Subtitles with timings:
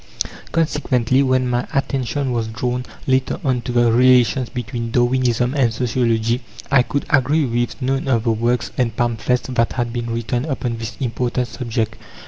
[0.51, 6.41] Consequently, when my attention was drawn, later on, to the relations between Darwinism and Sociology,
[6.71, 10.77] I could agree with none of the works and pamphlets that had been written upon
[10.77, 11.99] this important subject.